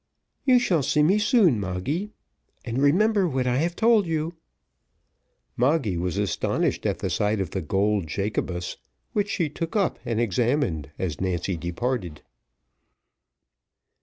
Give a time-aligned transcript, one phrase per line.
[0.45, 2.09] You shall see me soon, Moggy;
[2.65, 4.33] and remember what I have told you."
[5.55, 8.77] Moggy was astonished at the sight of the gold Jacobus,
[9.13, 12.23] which she took up and examined as Nancy departed.